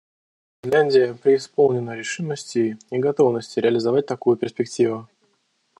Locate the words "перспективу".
4.35-5.07